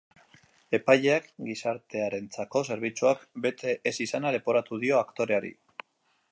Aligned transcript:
Epaileak 0.77 1.27
gizartearentzako 1.49 2.63
zerbitzuak 2.75 3.23
bete 3.47 3.77
ez 3.91 3.95
izana 4.09 4.35
leporatu 4.37 4.81
dio 4.87 4.99
aktoreari. 5.05 5.57